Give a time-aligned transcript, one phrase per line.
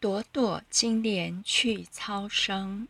[0.00, 2.88] 朵朵金莲去超生，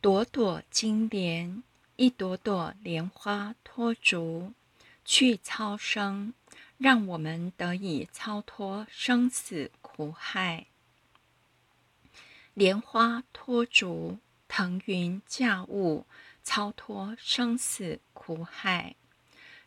[0.00, 1.62] 朵朵金莲，
[1.96, 4.54] 一朵朵莲花托足
[5.04, 6.32] 去超生，
[6.78, 10.64] 让我们得以超脱生死苦海。
[12.54, 14.18] 莲花托足，
[14.48, 16.06] 腾云驾雾，
[16.42, 18.96] 超脱生死苦海。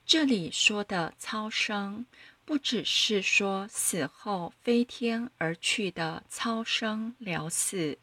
[0.08, 2.08] 这里说的超生。
[2.46, 7.98] 不只是说死后飞天而去的超生了死，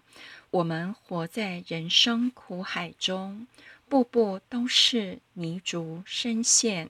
[0.50, 3.46] 我们活在人生苦海中，
[3.86, 6.88] 步步都是泥足深陷，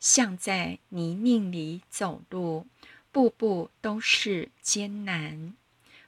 [0.00, 2.66] 像在泥泞里走路，
[3.12, 5.54] 步步都是艰难。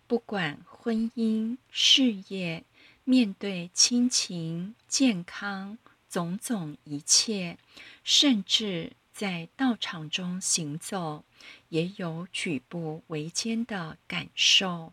[0.07, 2.65] 不管婚姻、事业，
[3.05, 5.77] 面对亲情、健康，
[6.09, 7.59] 种种一切，
[8.03, 8.93] 甚至。
[9.19, 11.25] 在道场中行走，
[11.71, 14.93] 也有举步维艰的感受。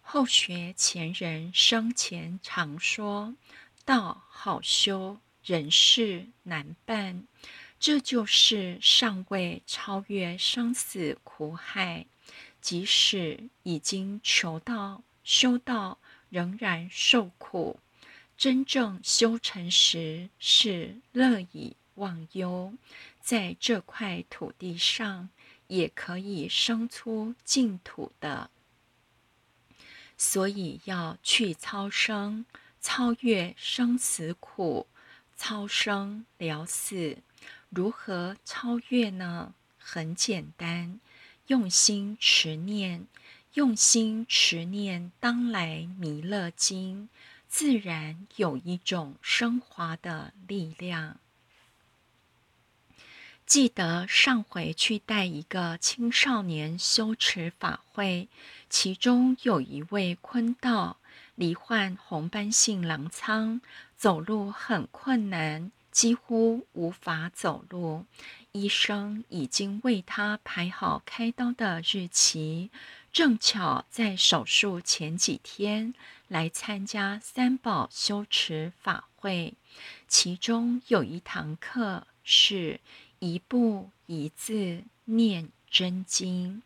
[0.00, 3.34] 后学前人生前常说
[3.84, 7.26] ：“道好修，人事难办。”
[7.80, 12.06] 这就是尚未超越生死苦海，
[12.60, 15.98] 即使已经求道、修道，
[16.30, 17.80] 仍然受苦。
[18.36, 22.74] 真正修成时，是乐以忘忧。
[23.20, 25.28] 在这块土地上，
[25.66, 28.50] 也可以生出净土的。
[30.16, 32.44] 所以要去超生，
[32.80, 34.86] 超越生死苦，
[35.36, 37.18] 超生了死。
[37.70, 39.54] 如何超越呢？
[39.78, 41.00] 很简单，
[41.48, 43.06] 用心持念，
[43.54, 47.08] 用心持念当来弥勒经，
[47.48, 51.18] 自然有一种升华的力量。
[53.52, 58.30] 记得上回去带一个青少年修持法会，
[58.70, 60.96] 其中有一位坤道
[61.34, 63.60] 罹患红斑性狼疮，
[63.94, 68.06] 走路很困难，几乎无法走路。
[68.52, 72.70] 医生已经为他排好开刀的日期，
[73.12, 75.92] 正巧在手术前几天
[76.26, 79.52] 来参加三宝修持法会，
[80.08, 82.80] 其中有一堂课是。
[83.22, 86.60] 一步一字念真经，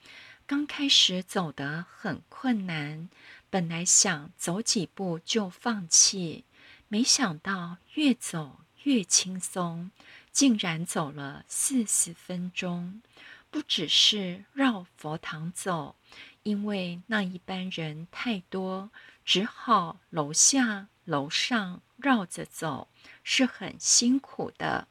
[0.47, 3.11] 刚开始走得很困难，
[3.51, 6.47] 本来想走几步就放弃，
[6.89, 9.91] 没想到越走越轻松，
[10.33, 13.03] 竟然走了四十分钟。
[13.51, 15.95] 不只是绕佛堂走，
[16.43, 18.89] 因为那一班人太多，
[19.27, 22.89] 只好楼下楼上绕着走，
[23.23, 24.89] 是很辛苦的。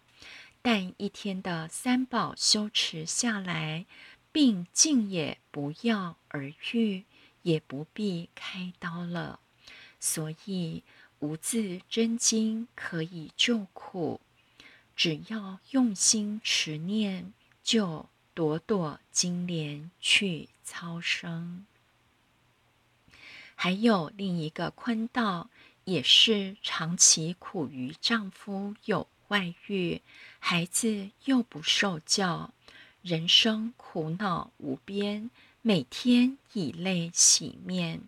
[0.65, 3.85] 但一天的三宝修持下来，
[4.31, 7.03] 病竟也不药而愈，
[7.43, 9.39] 也不必开刀了。
[9.99, 10.81] 所以
[11.19, 14.19] 无字真经可以救苦，
[14.95, 17.31] 只要用心持念，
[17.63, 21.67] 就朵朵金莲去超生。
[23.53, 25.51] 还有另一个坤道，
[25.83, 29.07] 也是长期苦于丈夫有。
[29.29, 30.01] 外遇，
[30.39, 32.53] 孩子又不受教，
[33.01, 35.29] 人生苦恼无边，
[35.61, 38.01] 每天以泪洗面。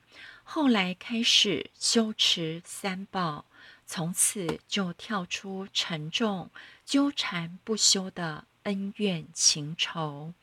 [0.44, 3.46] 后来开始修持三宝，
[3.86, 6.50] 从此就跳出沉重
[6.86, 10.34] 纠缠不休的恩怨情仇，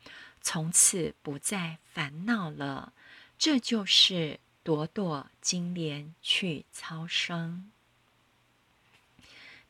[0.41, 2.93] 从此不再烦恼了。
[3.37, 7.71] 这就是朵朵金莲去超生。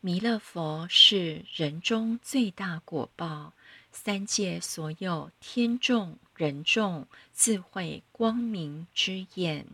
[0.05, 3.53] 弥勒佛是人中最大果报，
[3.91, 9.65] 三界所有天众、人众自会光明之眼。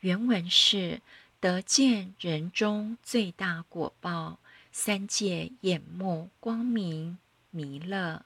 [0.00, 1.02] 原文是
[1.40, 4.38] 得见人中最大果报，
[4.72, 7.18] 三界眼目光明
[7.50, 8.24] 弥勒。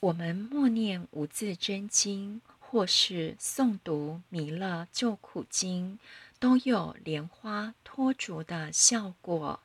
[0.00, 5.98] 我们默念五字真经，或是诵读弥勒救苦经，
[6.38, 9.58] 都有莲花托足的效果。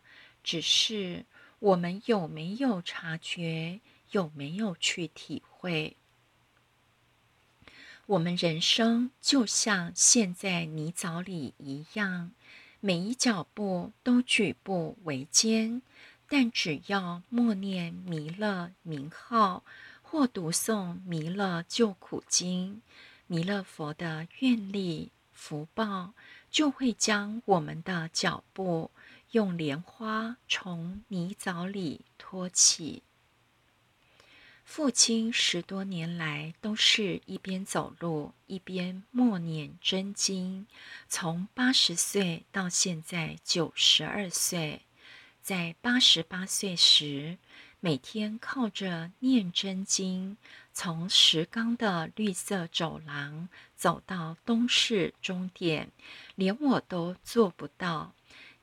[0.48, 1.26] 只是
[1.60, 5.98] 我们有没有察觉，有没有去体会？
[8.06, 12.32] 我们人生就像陷在泥沼里一样，
[12.80, 15.82] 每一脚步都举步维艰。
[16.30, 19.66] 但只要默念弥勒名号，
[20.02, 22.82] 或读诵弥勒救苦经，
[23.26, 26.14] 弥勒佛的愿力福报，
[26.50, 28.92] 就会将我们的脚步。
[29.32, 33.04] 用莲花从泥沼里托起。
[34.64, 40.68] 父亲十多年来都是一边走路一边默念真经，
[41.08, 44.82] 从八十岁到现在九十二岁，
[45.42, 47.38] 在八十八岁时，
[47.80, 50.36] 每天靠着念真经，
[50.74, 55.92] 从石冈的绿色走廊走到东市终点，
[56.36, 58.14] 连我都做不到。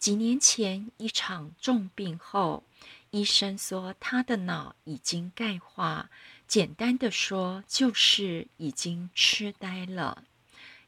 [0.05, 2.63] 几年前一场重病后。
[3.11, 6.11] 医生说他的脑已经钙化，
[6.47, 10.25] 简单的说就是已经痴呆了，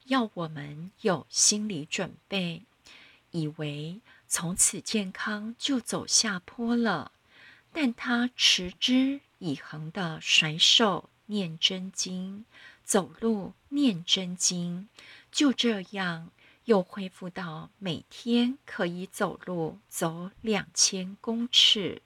[0.04, 2.64] 要我们有心理准备，
[3.30, 7.12] 以为从此健康就走下坡了。
[7.72, 12.44] 但他持之以恒的甩手念真经，
[12.84, 14.90] 走路念真经，
[15.32, 16.30] 就这样
[16.66, 22.02] 又恢复到每天可以走路走两千公尺。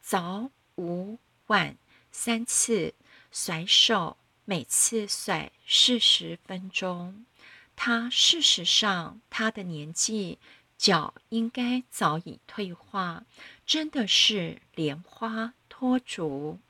[0.00, 1.18] 早、午、
[1.48, 1.76] 晚
[2.10, 2.94] 三次
[3.30, 7.26] 甩手，每次甩四十分钟。
[7.74, 10.38] 他事实上，他的年纪
[10.78, 13.24] 脚应该早已退化，
[13.66, 16.60] 真的是莲花脱足。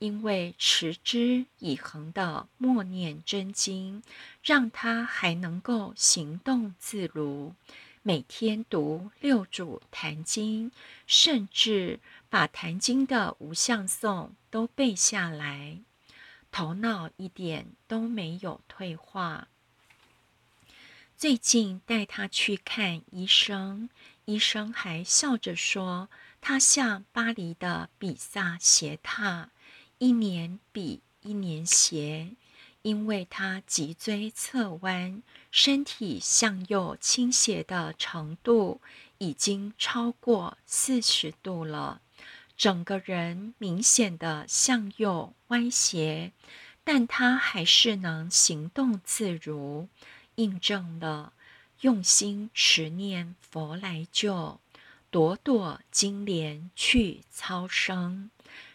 [0.00, 4.02] 因为持之以恒的默念真经，
[4.42, 7.54] 让他还能够行动自如。
[8.02, 10.72] 每天读六祖坛经，
[11.06, 12.00] 甚至
[12.30, 15.78] 把坛经的无相颂都背下来，
[16.50, 19.48] 头脑一点都没有退化。
[21.18, 23.90] 最近带他去看医生，
[24.24, 26.08] 医生还笑着说，
[26.40, 29.50] 他像巴黎的比萨斜塔，
[30.00, 32.34] 一年比一年斜。
[32.82, 38.80] 因为他脊椎侧弯，身体向右倾斜的程度
[39.18, 42.00] 已经超过四十度了，
[42.56, 46.32] 整个人明显的向右歪斜，
[46.82, 49.88] 但他还是能行动自如，
[50.36, 51.34] 印证了
[51.82, 54.58] 用心持念佛来救，
[55.10, 58.30] 朵朵金莲去超生，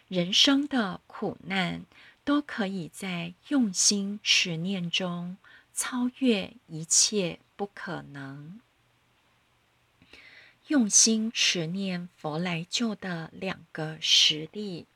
[0.08, 1.84] 人生的苦难。
[2.26, 5.36] 都可以在用心持念中
[5.72, 8.60] 超越一切不可能。
[10.66, 14.86] 用心持念佛来救的两个实例：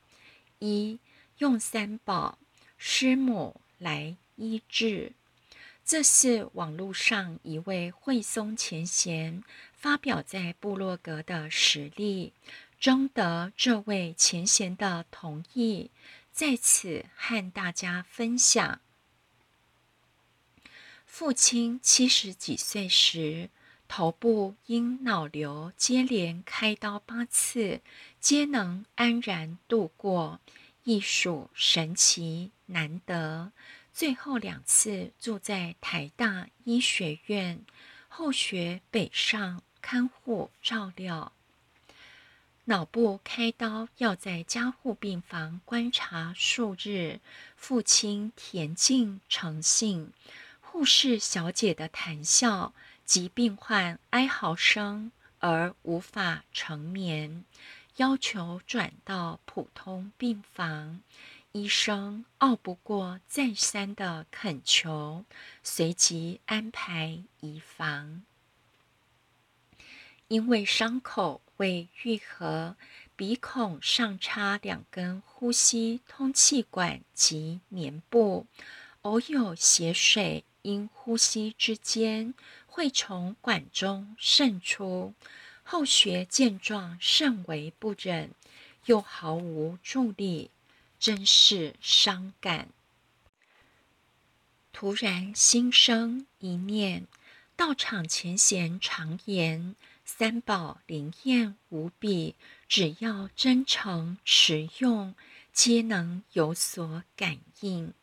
[0.58, 0.98] 一
[1.38, 2.36] 用三宝
[2.76, 5.12] 师母来医治。
[5.84, 12.32] 这是网络上一位慧松前贤发表在部落格的实例，
[12.80, 15.90] 征得这位前贤的同意。
[16.32, 18.80] 在此和大家分享，
[21.04, 23.50] 父亲七十几岁时，
[23.86, 27.82] 头部因脑瘤接连开刀八次，
[28.20, 30.40] 皆能安然度过，
[30.84, 33.52] 亦属神奇难得。
[33.92, 37.66] 最后两次住在台大医学院，
[38.08, 41.32] 后学北上看护照料。
[42.70, 47.18] 脑部开刀要在加护病房观察数日，
[47.56, 50.12] 父亲恬静诚信，
[50.60, 52.72] 护士小姐的谈笑
[53.04, 57.44] 及病患哀嚎声而无法成眠，
[57.96, 61.00] 要求转到普通病房。
[61.50, 65.24] 医生拗不过再三的恳求，
[65.64, 68.22] 随即安排移房，
[70.30, 71.42] 因为伤口。
[71.60, 72.74] 为愈合，
[73.16, 78.46] 鼻孔上插两根呼吸通气管及棉布，
[79.02, 82.32] 偶有血水因呼吸之间
[82.66, 85.12] 会从管中渗出。
[85.62, 88.30] 后学见状甚为不忍，
[88.86, 90.50] 又毫无助力，
[90.98, 92.68] 真是伤感。
[94.72, 97.06] 突然心生一念，
[97.54, 99.76] 道场前贤常言。
[100.12, 102.34] 三宝灵验无比，
[102.68, 105.14] 只要真诚持用，
[105.52, 107.94] 皆能有所感应。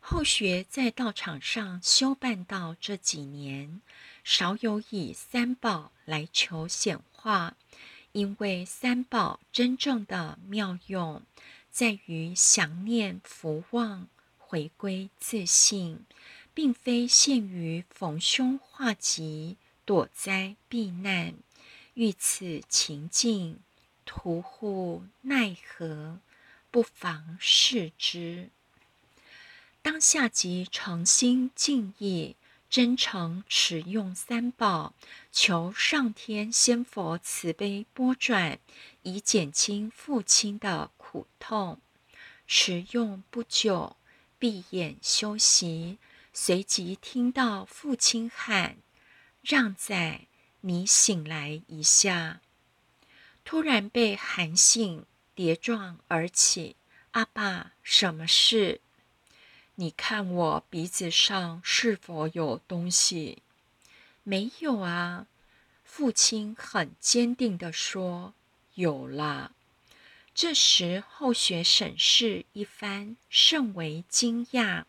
[0.00, 3.82] 后学在道场上修办道这几年，
[4.24, 7.54] 少有以三宝来求显化，
[8.12, 11.22] 因为三宝真正的妙用，
[11.70, 14.08] 在于想念福旺，
[14.38, 16.04] 回归自信，
[16.54, 19.56] 并非限于逢凶化吉。
[19.84, 21.34] 躲灾避难，
[21.94, 23.60] 遇此情境，
[24.04, 26.18] 徒呼奈何？
[26.70, 28.50] 不妨试之。
[29.82, 32.34] 当下即诚心敬意，
[32.68, 34.94] 真诚持用三宝，
[35.30, 38.58] 求上天仙佛慈悲拨转，
[39.02, 41.80] 以减轻父亲的苦痛。
[42.46, 43.96] 持用不久，
[44.38, 45.98] 闭眼休息，
[46.32, 48.76] 随即听到父亲喊
[49.44, 50.22] ：“让仔，
[50.62, 52.40] 你醒来一下。”
[53.44, 56.76] 突然被喊醒，跌撞而起。
[57.10, 58.80] 阿爸，什么事？
[59.74, 63.42] 你看我鼻子上是否有东西？
[64.22, 65.26] 没有啊。
[65.84, 68.32] 父亲很坚定地说
[68.74, 69.52] ：“有啦。”
[70.34, 74.84] 这时后学审视一番，甚为惊讶。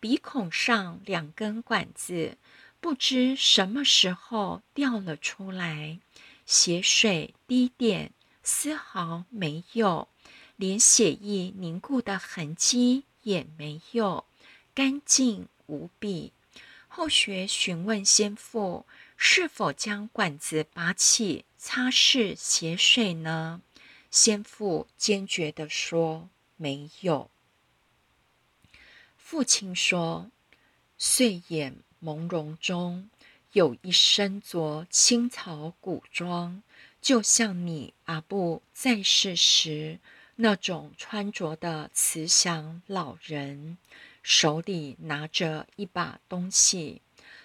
[0.00, 2.38] 鼻孔上两根管子，
[2.80, 5.98] 不知什么时候掉了出来，
[6.46, 10.08] 血水滴点，丝毫没有，
[10.56, 14.24] 连血液凝固的痕迹也没有，
[14.74, 16.32] 干净无比。
[16.88, 18.86] 后学询问先父。
[19.22, 23.60] 是否将管子拔起擦拭血水呢？
[24.10, 27.30] 先父坚决地说：“没有。”
[29.18, 30.30] 父亲说
[30.96, 33.08] ：“睡眼朦胧中，
[33.52, 36.62] 有一身着青草古装，
[37.00, 39.98] 就像你阿布在世时
[40.36, 43.78] 那种穿着的慈祥老人，
[44.22, 47.02] 手里拿着一把东西。”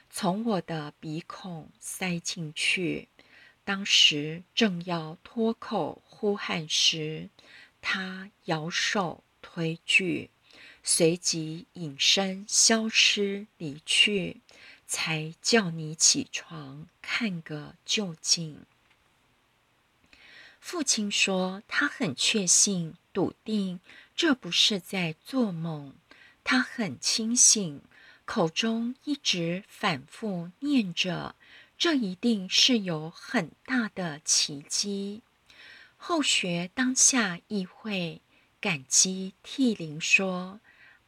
[0.10, 3.10] 从我的鼻孔塞进去，
[3.66, 7.30] 当时正要脱口呼喊时，
[7.82, 10.30] 他摇手推拒，
[10.88, 14.42] 随即隐身消失离去，
[14.86, 18.66] 才叫你起床看个究竟。
[20.60, 23.80] 父亲说，他很确信、笃定，
[24.16, 25.96] 这不是在做梦，
[26.44, 27.82] 他很清醒。
[28.26, 31.36] 口中一直反复念着
[31.80, 35.24] ：“这一定是有很大的奇迹。”
[35.98, 38.22] 后学当下意会，
[38.62, 40.60] 感激涕零说：“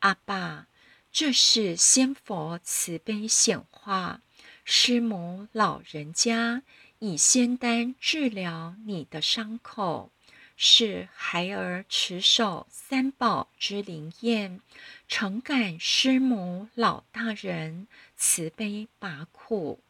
[0.07, 0.67] 阿爸，
[1.11, 4.21] 这是仙佛慈悲显化，
[4.63, 6.63] 师母老人家
[6.99, 10.09] 以仙丹治疗你的伤口。”
[10.55, 14.61] 是孩儿持守三宝之灵验，
[15.09, 19.81] 诚感师母老大人慈悲拔苦，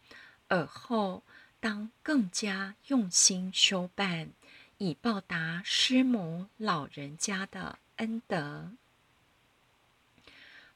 [0.48, 1.22] 尔后
[1.60, 4.32] 当更加用心修办，
[4.80, 8.72] 以报答师母老人家的恩德。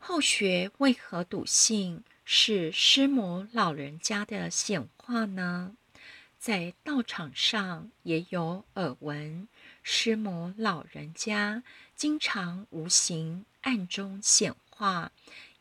[0.04, 5.76] 后学为何笃信是师母老人家的显化呢？
[6.40, 9.48] 在道场上也有耳闻。
[9.84, 11.62] 师母老人家
[11.96, 15.12] 经常无形暗中显化，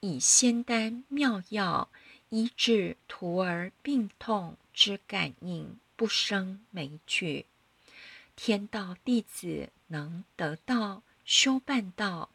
[0.01, 1.91] 以仙丹妙药
[2.31, 7.45] 医治徒儿病痛之感应，不生枚举。
[8.35, 12.31] 天道弟子能得道修办道，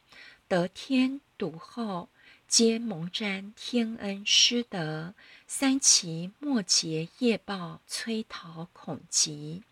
[0.48, 2.10] 得天独厚，
[2.48, 5.16] 皆蒙沾天恩师德，
[5.48, 9.64] 三奇末劫业报催逃恐急。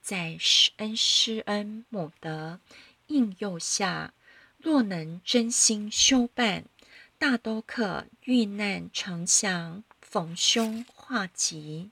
[0.00, 2.60] 在施恩师恩母德
[3.08, 4.14] 应佑下，
[4.58, 6.64] 若能真心修办，
[7.18, 11.90] 大都可遇难成祥，逢凶化吉。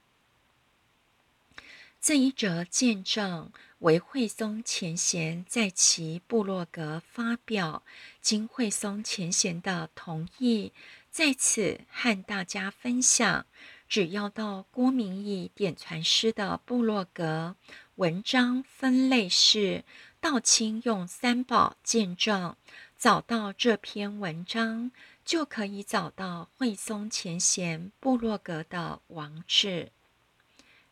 [2.01, 7.81] 这一则见证为慧松前贤在其部落格发表，
[8.21, 10.71] 经慧松前贤的同意，
[11.09, 13.45] 在此和大家分享。
[13.89, 17.55] 只要到郭明义点传师的部落格。
[17.95, 19.83] 文章分类是
[20.19, 22.55] 道清用三宝见证，
[22.97, 24.91] 找到这篇文章
[25.25, 29.91] 就可以找到惠松前贤部落格的网址。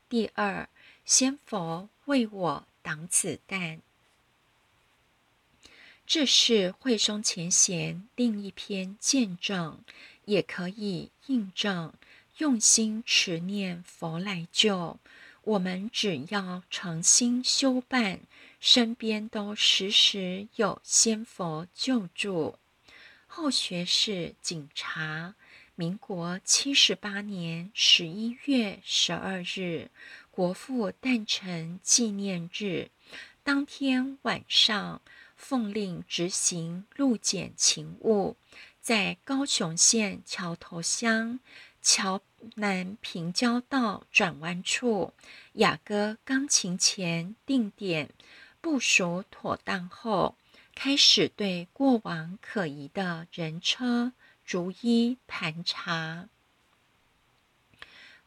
[0.10, 0.67] 第二，
[1.05, 3.81] 仙佛为我挡子弹，
[6.08, 9.84] 这是惠松前贤另一篇见证，
[10.25, 11.93] 也可以印证
[12.39, 14.98] 用心持念佛来救。
[15.43, 18.22] 我们只要诚心修办，
[18.60, 22.58] 身边都时时有仙佛救助。
[23.27, 25.36] 后学士警察，
[25.75, 29.91] 民国七十八年十一月十二日，
[30.39, 32.91] 国父诞辰纪念日
[33.43, 35.01] 当天晚上，
[35.36, 38.38] 奉令执行路检勤务，
[38.79, 41.41] 在高雄县桥头乡。
[41.81, 42.22] 桥
[42.55, 45.12] 南平交道转弯处，
[45.55, 48.10] 雅歌钢琴前定点
[48.62, 50.38] 部署妥当后，
[50.74, 54.13] 开始对过往可疑的人车
[54.46, 56.29] 逐一盘查。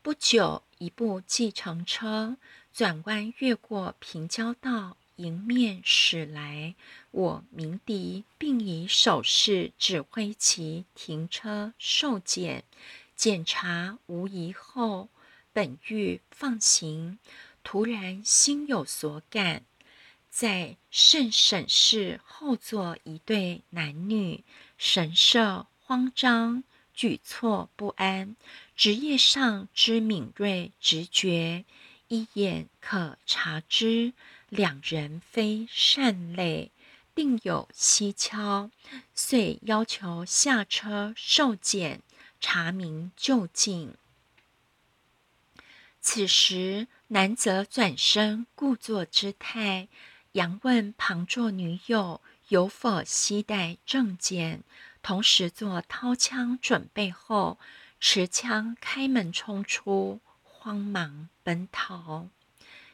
[0.02, 2.36] 不久，一部计程车
[2.72, 6.74] 转弯越过平交道，迎面驶来，
[7.12, 12.64] 我鸣笛，并以手势指挥其停车受检。
[13.14, 15.08] 检查无疑后，
[15.52, 17.20] 本欲放行，
[17.62, 19.62] 突然心有所感，
[20.30, 24.42] 在圣审视后座一对男女，
[24.76, 28.36] 神色慌张，举措不安，
[28.76, 31.64] 职业上之敏锐直觉。
[32.08, 34.12] 一眼可察之，
[34.50, 36.70] 两人非善类，
[37.14, 38.70] 定有蹊跷，
[39.14, 42.02] 遂要求下车受检，
[42.38, 43.94] 查明究竟。
[46.02, 49.88] 此时，男则转身故作姿态，
[50.34, 54.64] 佯问旁座女友有否携带证件，
[55.02, 57.58] 同时做掏枪准备后，
[58.00, 60.20] 持枪开门冲出。
[60.64, 62.28] 慌忙奔逃，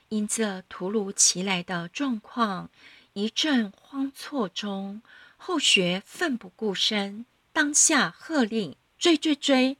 [0.08, 2.70] 因这突如其来的状况，
[3.12, 5.02] 一阵慌错中，
[5.36, 9.76] 后学奋不顾身，当下喝令追追追。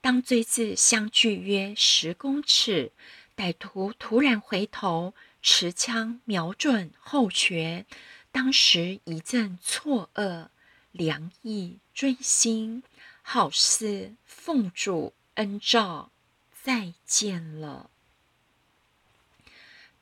[0.00, 2.90] 当追至相距约十公尺，
[3.36, 7.86] 歹徒突然回头，持枪瞄准后学，
[8.32, 10.48] 当时一阵错愕，
[10.92, 12.82] 凉意追心，
[13.22, 16.10] 好似奉主恩照。
[16.60, 17.88] 再见了。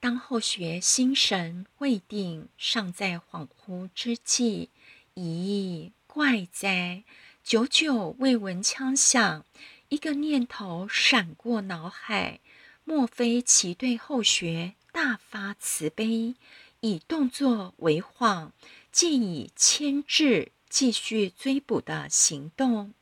[0.00, 4.70] 当后学心神未定，尚在恍惚之际，
[5.14, 7.04] 咦，怪哉！
[7.44, 9.44] 久久未闻枪响，
[9.90, 12.40] 一个念头闪过脑海：
[12.82, 16.34] 莫非其对后学大发慈悲，
[16.80, 18.50] 以动作为幌，
[18.90, 22.92] 借以牵制继续追捕的行动？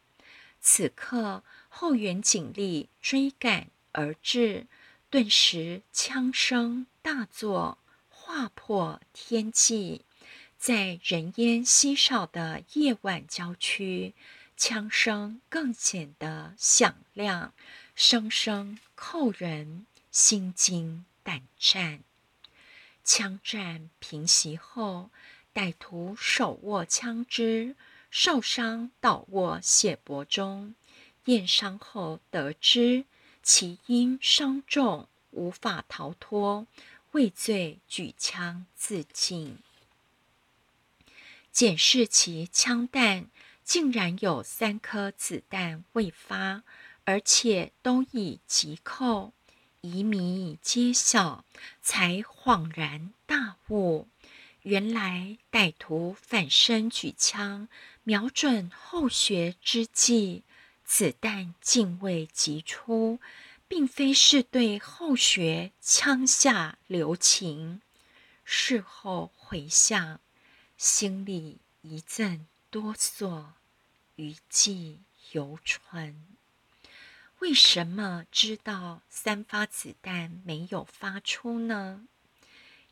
[0.60, 1.42] 此刻。
[1.68, 4.68] 后援警力追赶而至，
[5.10, 7.78] 顿时枪声大作，
[8.08, 10.04] 划破天际。
[10.56, 14.14] 在人烟稀少的夜晚郊区，
[14.56, 17.52] 枪声更显得响亮，
[17.96, 22.04] 声声扣人心惊胆战。
[23.02, 25.10] 枪战平息后，
[25.54, 27.76] 歹徒手握枪支，
[28.10, 30.74] 受伤倒卧血泊中。
[31.26, 33.04] 验伤后得知，
[33.42, 36.66] 其因伤重无法逃脱，
[37.12, 39.58] 畏罪举枪自尽。
[41.52, 43.28] 检视其枪弹，
[43.62, 46.64] 竟然有三颗子弹未发，
[47.04, 49.32] 而且都已急扣。
[49.80, 51.44] 疑谜揭晓，
[51.80, 54.08] 才恍然大悟：
[54.64, 57.68] 原来歹徒反身举枪，
[58.02, 60.42] 瞄准后学之际。
[60.86, 63.18] 子弹竟未击出，
[63.68, 67.82] 并非是对后学枪下留情。
[68.42, 70.20] 事后回想，
[70.78, 73.44] 心里一阵哆嗦，
[74.16, 75.00] 余悸
[75.32, 76.24] 犹存。
[77.40, 82.06] 为什么知道三发子弹没有发出呢？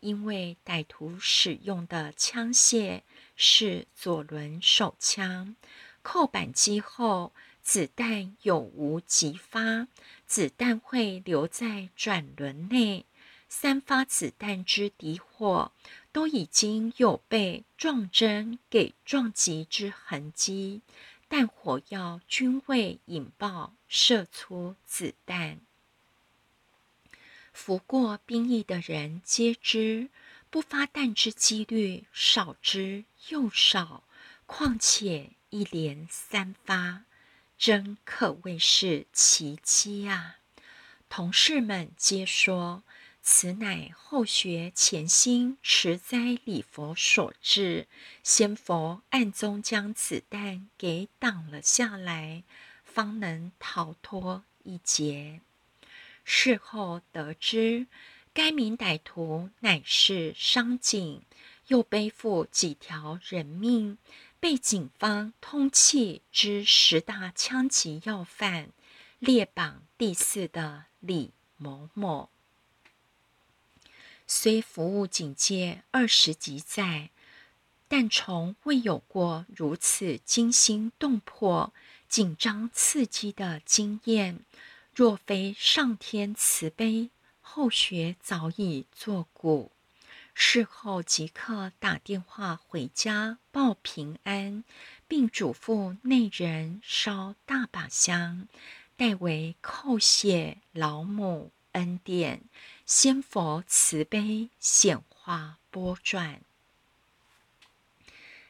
[0.02, 3.00] 因为歹徒使用的枪械
[3.34, 5.56] 是左轮手枪，
[6.02, 7.32] 扣扳机后。
[7.62, 9.86] 子弹有无急发？
[10.26, 13.06] 子弹会留在转轮内。
[13.48, 15.70] 三发子弹之敌火
[16.10, 20.82] 都已经有被撞针给撞击之痕迹，
[21.28, 25.60] 但火药均未引爆，射出子弹。
[27.52, 30.08] 服过兵役的人皆知，
[30.50, 34.04] 不发弹之几率少之又少，
[34.46, 37.04] 况且一连三发。
[37.56, 40.38] 真可谓是奇迹啊！
[41.08, 42.82] 同事们皆说，
[43.22, 47.86] 此乃后学潜心持斋礼佛所致，
[48.24, 52.42] 先佛暗中将子弹给挡了下来，
[52.84, 55.40] 方能逃脱一劫。
[56.24, 57.86] 事后得知，
[58.32, 61.22] 该名歹徒乃是商警，
[61.68, 63.98] 又背负几条人命。
[64.40, 68.70] 被警方通缉之十大枪击要犯
[69.20, 72.28] 列榜第四的李某某，
[74.26, 77.10] 虽服务警界二十几载，
[77.86, 81.72] 但从未有过如此惊心动魄、
[82.08, 84.40] 紧张刺激的经验。
[84.94, 87.08] 若非上天慈悲，
[87.40, 89.72] 后学早已作古。
[90.34, 94.64] 事后即刻打电话回家报平安，
[95.08, 98.48] 并嘱咐内人烧大把香，
[98.96, 102.42] 代为叩谢老母恩典，
[102.84, 106.42] 仙佛慈悲显化波转。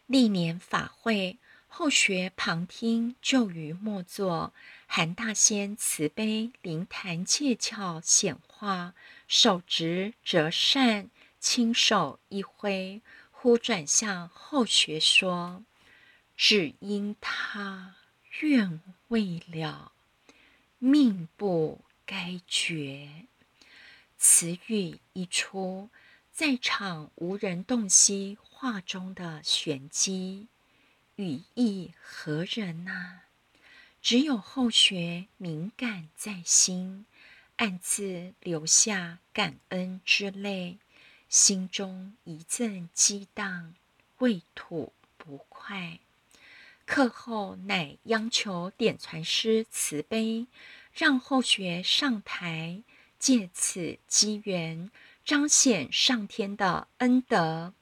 [0.06, 4.52] 历年法会，后学旁听，就于默坐。
[4.94, 8.92] 韩大仙慈悲灵坛借窍显化，
[9.26, 11.08] 手执折扇，
[11.40, 13.00] 轻手一挥，
[13.30, 15.64] 忽转向后学说
[16.36, 17.96] ：“只因他
[18.42, 19.92] 愿未了，
[20.78, 23.24] 命不该绝。”
[24.18, 25.88] 词语一出，
[26.30, 30.48] 在场无人洞悉画中的玄机，
[31.16, 33.22] 语意何人呐？
[34.02, 37.06] 只有后学敏感在心，
[37.56, 40.78] 暗自流下感恩之泪，
[41.28, 43.74] 心中一阵激荡，
[44.18, 46.00] 未吐不快。
[46.84, 50.48] 课后乃央求点传师慈悲，
[50.92, 52.82] 让后学上台，
[53.20, 54.90] 借此机缘
[55.24, 57.72] 彰显上天的恩德，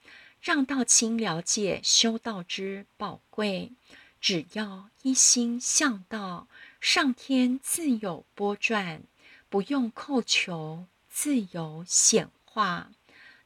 [0.43, 3.73] 让道清了解修道之宝贵。
[4.21, 6.47] 只要一心向道，
[6.81, 9.03] 上天自有波转，
[9.49, 12.93] 不用叩求，自有显化。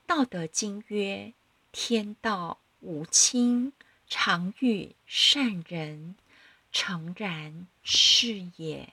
[0.06, 1.32] 道德经曰
[1.72, 3.72] ：“天道无亲，
[4.08, 6.16] 常与善人。”
[6.72, 8.92] 诚然是也。